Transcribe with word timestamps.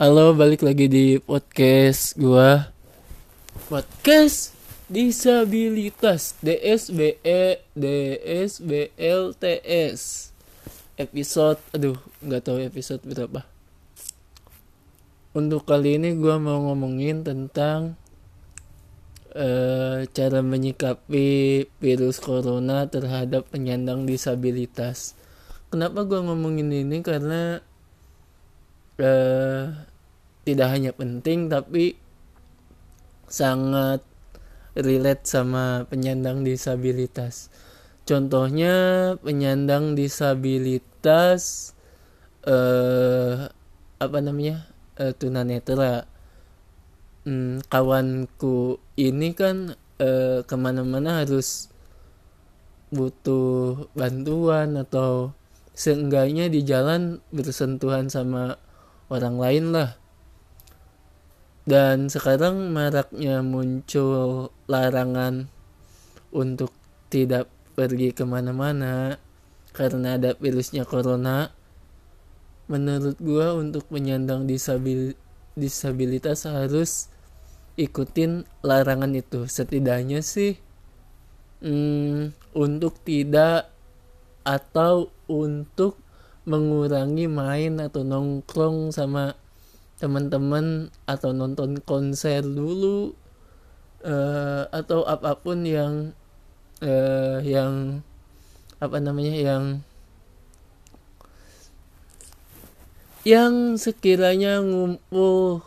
Halo, 0.00 0.32
balik 0.32 0.64
lagi 0.64 0.88
di 0.88 1.20
podcast 1.20 2.16
gua. 2.16 2.72
Podcast 3.68 4.56
disabilitas. 4.88 6.40
DSBE 6.40 7.60
DSBLTS 7.76 10.00
episode 10.96 11.60
aduh 11.76 12.00
nggak 12.24 12.40
tahu 12.40 12.64
episode 12.64 13.04
berapa. 13.04 13.44
Untuk 15.36 15.68
kali 15.68 16.00
ini 16.00 16.16
gua 16.16 16.40
mau 16.40 16.72
ngomongin 16.72 17.20
tentang 17.20 17.92
uh, 19.36 20.00
cara 20.16 20.40
menyikapi 20.40 21.68
virus 21.76 22.24
corona 22.24 22.88
terhadap 22.88 23.52
penyandang 23.52 24.08
disabilitas. 24.08 25.12
Kenapa 25.68 26.08
gua 26.08 26.24
ngomongin 26.24 26.72
ini? 26.72 27.04
Karena 27.04 27.60
uh, 28.96 29.89
tidak 30.50 30.68
hanya 30.74 30.90
penting 30.90 31.46
tapi 31.46 31.94
sangat 33.30 34.02
relate 34.74 35.22
sama 35.22 35.86
penyandang 35.86 36.42
disabilitas. 36.42 37.54
Contohnya 38.02 39.14
penyandang 39.22 39.94
disabilitas 39.94 41.72
eh 42.42 43.46
apa 44.00 44.18
namanya? 44.18 44.66
Eh, 44.98 45.14
tunanetra. 45.14 46.08
Hmm, 47.22 47.62
kawanku 47.68 48.80
ini 48.98 49.36
kan 49.36 49.76
eh, 50.02 50.40
ke 50.42 50.56
mana-mana 50.56 51.22
harus 51.22 51.70
butuh 52.90 53.86
bantuan 53.94 54.74
atau 54.74 55.36
seenggaknya 55.76 56.50
di 56.50 56.66
jalan 56.66 57.22
bersentuhan 57.30 58.10
sama 58.10 58.58
orang 59.12 59.36
lain 59.38 59.64
lah 59.70 60.00
dan 61.70 62.10
sekarang 62.10 62.74
maraknya 62.74 63.46
muncul 63.46 64.50
larangan 64.66 65.46
untuk 66.34 66.74
tidak 67.14 67.46
pergi 67.78 68.10
ke 68.10 68.26
mana-mana 68.26 69.22
karena 69.70 70.18
ada 70.18 70.34
virusnya 70.34 70.82
corona. 70.82 71.54
Menurut 72.66 73.14
gua 73.22 73.54
untuk 73.54 73.86
penyandang 73.86 74.50
disabil 74.50 75.14
disabilitas 75.54 76.42
harus 76.50 77.06
ikutin 77.78 78.50
larangan 78.66 79.14
itu. 79.14 79.46
Setidaknya 79.46 80.26
sih 80.26 80.58
hmm, 81.62 82.34
untuk 82.50 82.98
tidak 83.06 83.70
atau 84.42 85.14
untuk 85.30 86.02
mengurangi 86.50 87.30
main 87.30 87.78
atau 87.78 88.02
nongkrong 88.02 88.90
sama 88.90 89.38
teman-teman 90.00 90.88
atau 91.04 91.36
nonton 91.36 91.76
konser 91.84 92.40
dulu 92.40 93.12
uh, 94.00 94.64
atau 94.72 95.04
apa 95.04 95.36
pun 95.36 95.62
yang 95.68 96.16
uh, 96.80 97.38
yang 97.44 98.00
apa 98.80 98.96
namanya 98.96 99.36
yang 99.36 99.64
yang 103.28 103.76
sekiranya 103.76 104.64
ngumpul 104.64 105.60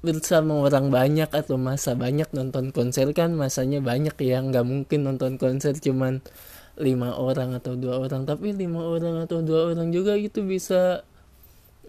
bersama 0.00 0.64
orang 0.64 0.88
banyak 0.88 1.28
atau 1.28 1.60
masa 1.60 1.92
banyak 1.92 2.32
nonton 2.32 2.72
konser 2.72 3.12
kan 3.12 3.36
masanya 3.36 3.84
banyak 3.84 4.16
ya 4.24 4.40
nggak 4.40 4.64
mungkin 4.64 5.04
nonton 5.04 5.36
konser 5.36 5.76
cuman 5.76 6.24
lima 6.76 7.16
orang 7.16 7.56
atau 7.56 7.74
dua 7.74 8.00
orang. 8.00 8.28
Tapi 8.28 8.52
lima 8.52 8.84
orang 8.84 9.24
atau 9.24 9.40
dua 9.40 9.72
orang 9.72 9.90
juga 9.90 10.16
gitu 10.20 10.44
bisa 10.44 11.02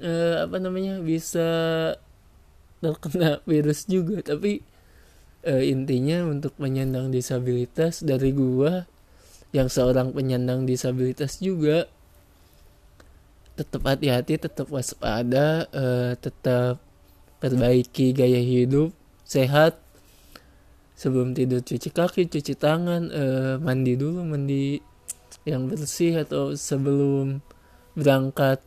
uh, 0.02 0.46
apa 0.46 0.58
namanya 0.62 1.00
bisa 1.02 1.50
terkena 2.82 3.42
virus 3.50 3.86
juga. 3.90 4.22
Tapi 4.22 4.62
uh, 5.46 5.64
intinya 5.64 6.26
untuk 6.28 6.54
penyandang 6.58 7.10
disabilitas 7.10 8.06
dari 8.06 8.34
gua 8.34 8.86
yang 9.56 9.72
seorang 9.72 10.12
penyandang 10.12 10.68
disabilitas 10.68 11.40
juga 11.40 11.88
tetap 13.58 13.82
hati-hati 13.90 14.38
tetap 14.38 14.70
waspada 14.70 15.66
uh, 15.74 16.14
tetap 16.20 16.78
perbaiki 17.42 18.14
gaya 18.14 18.38
hidup 18.38 18.94
sehat. 19.26 19.82
Sebelum 20.98 21.38
tidur 21.38 21.62
cuci 21.62 21.94
kaki 21.94 22.26
cuci 22.26 22.58
tangan 22.58 23.14
uh, 23.14 23.56
mandi 23.62 23.94
dulu 23.94 24.26
mandi 24.26 24.82
yang 25.46 25.70
bersih 25.70 26.26
atau 26.26 26.58
sebelum 26.58 27.40
berangkat 27.94 28.60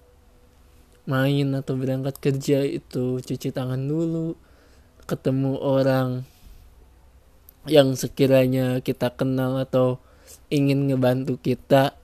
main 1.10 1.50
atau 1.59 1.75
berangkat 1.75 2.22
kerja 2.22 2.62
itu 2.62 3.19
cuci 3.19 3.50
tangan 3.50 3.82
dulu 3.82 4.38
ketemu 5.10 5.59
orang 5.59 6.22
yang 7.66 7.98
sekiranya 7.98 8.78
kita 8.78 9.10
kenal 9.10 9.59
atau 9.59 9.98
ingin 10.48 10.87
ngebantu 10.87 11.37
kita 11.43 11.98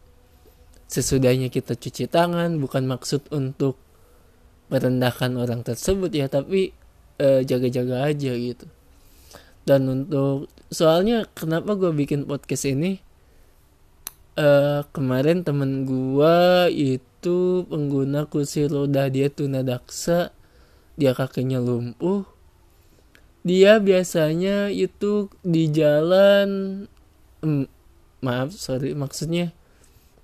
sesudahnya 0.91 1.49
kita 1.49 1.79
cuci 1.79 2.11
tangan 2.11 2.59
bukan 2.59 2.91
maksud 2.91 3.23
untuk 3.31 3.79
merendahkan 4.67 5.39
orang 5.39 5.63
tersebut 5.63 6.11
ya 6.11 6.27
tapi 6.27 6.75
eh, 7.23 7.41
jaga-jaga 7.47 8.11
aja 8.11 8.33
gitu. 8.35 8.67
Dan 9.67 9.91
untuk 9.91 10.47
soalnya 10.71 11.27
kenapa 11.35 11.75
gue 11.75 11.91
bikin 11.91 12.27
podcast 12.31 12.71
ini? 12.71 13.03
Uh, 14.37 14.85
kemarin 14.93 15.41
temen 15.49 15.89
gue 15.89 16.37
itu 16.69 17.16
pengguna 17.67 18.29
kursi 18.29 18.69
roda 18.69 19.09
dia 19.09 19.33
tunadaksa 19.33 20.37
dia 20.97 21.13
kakinya 21.13 21.61
lumpuh. 21.61 22.25
Dia 23.47 23.79
biasanya 23.79 24.75
itu 24.75 25.31
di 25.47 25.71
jalan 25.71 26.49
mm, 27.45 27.71
maaf 28.25 28.51
sorry 28.57 28.91
maksudnya 28.97 29.55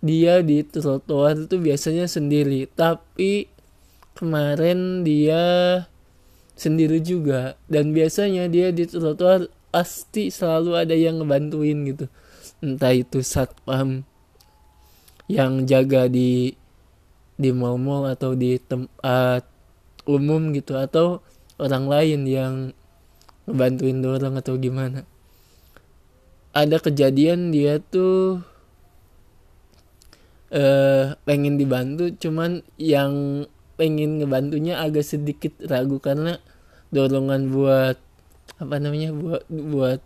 dia 0.02 0.42
di 0.42 0.66
trotoar 0.66 1.46
itu 1.46 1.56
biasanya 1.62 2.10
sendiri. 2.10 2.66
Tapi 2.66 3.46
kemarin 4.18 5.06
dia 5.06 5.44
sendiri 6.58 6.98
juga. 6.98 7.54
Dan 7.70 7.94
biasanya 7.94 8.50
dia 8.50 8.74
di 8.74 8.82
trotoar 8.90 9.46
pasti 9.70 10.34
selalu 10.34 10.82
ada 10.82 10.96
yang 10.98 11.22
ngebantuin 11.22 11.78
gitu. 11.86 12.06
Entah 12.58 12.90
itu 12.90 13.22
satpam 13.22 14.02
yang 15.30 15.62
jaga 15.64 16.10
di 16.10 16.58
di 17.42 17.50
mall-mall 17.50 18.06
atau 18.06 18.38
di 18.38 18.54
tempat 18.62 19.42
umum 20.06 20.54
gitu 20.54 20.78
atau 20.78 21.18
orang 21.58 21.90
lain 21.90 22.20
yang 22.30 22.54
ngebantuin 23.50 23.98
dorong 23.98 24.38
atau 24.38 24.54
gimana. 24.54 25.02
Ada 26.54 26.78
kejadian 26.78 27.50
dia 27.50 27.82
tuh 27.82 28.44
eh 30.52 31.16
pengen 31.24 31.56
dibantu 31.56 32.12
cuman 32.20 32.60
yang 32.76 33.44
pengen 33.80 34.20
ngebantunya 34.20 34.76
agak 34.84 35.00
sedikit 35.00 35.56
ragu 35.64 35.96
karena 35.96 36.36
dorongan 36.92 37.48
buat 37.48 37.96
apa 38.60 38.76
namanya 38.76 39.16
buat 39.16 39.48
buat 39.48 40.00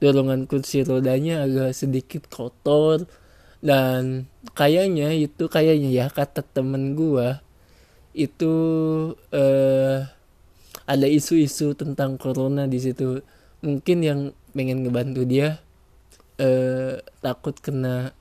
dorongan 0.00 0.48
kursi 0.48 0.80
rodanya 0.80 1.44
agak 1.44 1.76
sedikit 1.76 2.24
kotor 2.32 3.04
dan 3.60 4.24
kayaknya 4.56 5.12
itu 5.12 5.44
kayaknya 5.52 5.90
ya 5.92 6.06
kata 6.08 6.40
temen 6.40 6.96
gua 6.96 7.44
itu 8.16 8.54
eh, 9.30 10.08
ada 10.88 11.06
isu-isu 11.06 11.76
tentang 11.76 12.16
corona 12.16 12.66
di 12.66 12.80
situ. 12.80 13.20
Mungkin 13.60 13.98
yang 14.00 14.20
pengen 14.56 14.82
ngebantu 14.82 15.22
dia 15.28 15.60
eh, 16.40 17.04
takut 17.20 17.54
kena 17.60 18.16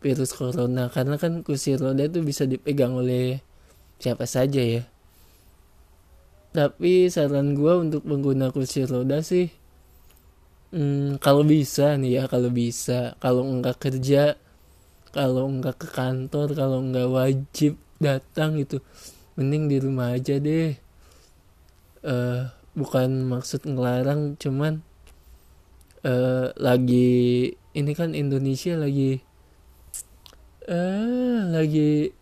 virus 0.00 0.32
corona. 0.32 0.88
Karena 0.88 1.20
kan 1.20 1.44
kursi 1.44 1.76
roda 1.76 2.08
itu 2.08 2.24
bisa 2.24 2.48
dipegang 2.48 2.96
oleh 2.96 3.44
siapa 4.00 4.24
saja 4.24 4.64
ya. 4.64 4.82
Tapi 6.50 7.06
saran 7.12 7.54
gua 7.54 7.78
untuk 7.78 8.02
pengguna 8.08 8.50
kursi 8.50 8.88
roda 8.88 9.22
sih 9.22 9.59
Hmm, 10.70 11.18
kalau 11.18 11.42
bisa 11.42 11.98
nih 11.98 12.22
ya, 12.22 12.22
kalau 12.30 12.50
bisa, 12.54 13.18
kalau 13.18 13.42
enggak 13.42 13.82
kerja, 13.82 14.38
kalau 15.10 15.50
enggak 15.50 15.82
ke 15.82 15.88
kantor, 15.90 16.54
kalau 16.54 16.78
enggak 16.78 17.10
wajib 17.10 17.74
datang 17.98 18.54
itu, 18.54 18.78
mending 19.34 19.66
di 19.66 19.76
rumah 19.82 20.14
aja 20.14 20.38
deh. 20.38 20.78
Uh, 22.06 22.48
bukan 22.78 23.26
maksud 23.26 23.66
ngelarang, 23.66 24.38
cuman 24.38 24.86
uh, 26.04 26.54
lagi 26.56 27.52
ini 27.74 27.92
kan 27.94 28.16
Indonesia 28.16 28.74
lagi 28.74 29.22
eh 30.70 30.74
uh, 30.76 31.50
lagi 31.50 32.14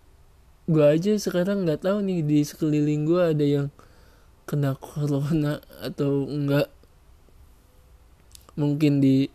gua 0.69 0.97
aja 0.97 1.17
sekarang 1.17 1.65
nggak 1.65 1.85
tahu 1.85 2.01
nih 2.05 2.21
di 2.25 2.39
sekeliling 2.45 3.05
gua 3.05 3.33
ada 3.33 3.45
yang 3.45 3.69
kena 4.49 4.73
corona 4.81 5.61
atau 5.85 6.25
enggak 6.25 6.73
mungkin 8.59 8.99
di 8.99 9.31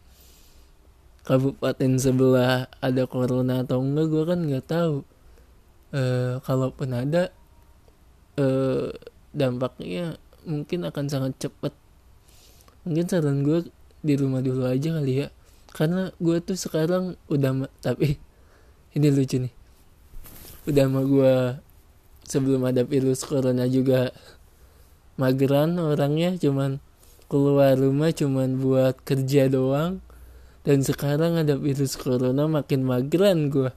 kabupaten 1.24 1.96
sebelah 1.96 2.68
ada 2.84 3.08
corona 3.08 3.64
atau 3.64 3.80
enggak 3.80 4.08
gue 4.12 4.24
kan 4.28 4.40
nggak 4.44 4.66
tahu. 4.68 4.96
E, 5.96 6.02
kalaupun 6.44 6.90
ada 6.92 7.31
e, 8.36 8.46
dampaknya 9.31 10.20
mungkin 10.44 10.84
akan 10.84 11.06
sangat 11.08 11.34
cepat. 11.40 11.72
Mungkin 12.84 13.08
saran 13.08 13.48
gue 13.48 13.72
di 14.04 14.14
rumah 14.20 14.44
dulu 14.44 14.68
aja 14.68 15.00
kali 15.00 15.24
ya. 15.24 15.28
Karena 15.72 16.12
gue 16.20 16.38
tuh 16.44 16.60
sekarang 16.60 17.16
udah 17.31 17.72
tapi 17.80 18.20
ini 19.00 19.08
lucu 19.08 19.40
nih. 19.40 19.54
Udah 20.68 20.92
sama 20.92 21.02
gue 21.08 21.34
sebelum 22.28 22.68
ada 22.68 22.84
virus 22.84 23.24
corona 23.24 23.64
juga 23.72 24.12
mageran 25.16 25.80
orangnya 25.80 26.36
cuman 26.40 26.84
keluar 27.28 27.75
rumah 27.78 28.12
cuman 28.12 28.60
buat 28.60 29.00
kerja 29.04 29.52
doang. 29.52 30.00
Dan 30.64 30.80
sekarang 30.80 31.36
ada 31.36 31.60
virus 31.60 32.00
corona 32.00 32.48
makin 32.48 32.88
mageran 32.88 33.52
gue 33.52 33.72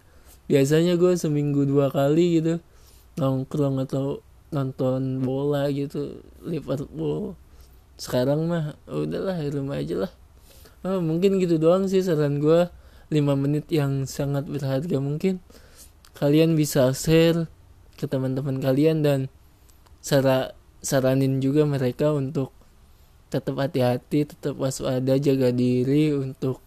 biasanya 0.46 0.94
gue 0.94 1.18
seminggu 1.18 1.66
dua 1.66 1.90
kali 1.90 2.38
gitu 2.38 2.62
nongkrong 3.18 3.82
atau 3.82 4.22
nonton 4.54 5.18
bola 5.24 5.66
gitu 5.74 6.22
Liverpool. 6.46 7.34
Sekarang 7.98 8.46
mah 8.46 8.78
udahlah 8.86 9.40
di 9.40 9.50
rumah 9.50 9.80
aja 9.82 10.06
lah. 10.06 10.12
Oh, 10.86 11.02
mungkin 11.02 11.42
gitu 11.42 11.58
doang 11.58 11.90
sih 11.90 12.04
saran 12.04 12.38
gue 12.38 12.70
5 13.10 13.18
menit 13.34 13.66
yang 13.72 14.06
sangat 14.06 14.46
berharga 14.46 15.02
mungkin. 15.02 15.42
Kalian 16.14 16.54
bisa 16.54 16.92
share 16.94 17.50
ke 17.96 18.06
teman-teman 18.06 18.60
kalian 18.60 19.02
dan 19.02 19.32
sara 20.04 20.54
saranin 20.84 21.40
juga 21.42 21.66
mereka 21.66 22.12
untuk 22.12 22.52
tetap 23.26 23.58
hati-hati 23.58 24.28
tetap 24.28 24.54
waspada 24.54 25.18
jaga 25.18 25.50
diri 25.50 26.14
untuk 26.14 26.62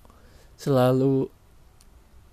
selalu 0.59 1.31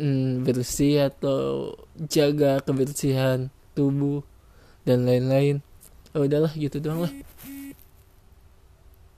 mm, 0.02 0.42
bersih 0.42 1.06
atau 1.08 1.74
jaga 2.10 2.58
kebersihan 2.62 3.48
tubuh 3.78 4.26
dan 4.82 5.06
lain-lain. 5.06 5.62
Oh, 6.16 6.24
udahlah 6.24 6.50
gitu 6.56 6.80
doang 6.80 7.06
lah 7.06 7.12